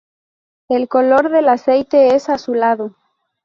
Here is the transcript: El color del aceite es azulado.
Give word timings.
El 0.67 0.87
color 0.87 1.29
del 1.29 1.47
aceite 1.47 2.15
es 2.15 2.27
azulado. 2.27 2.95